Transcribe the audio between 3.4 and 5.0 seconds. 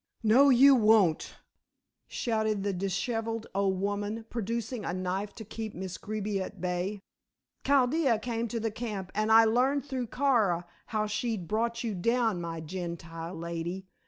old woman, producing a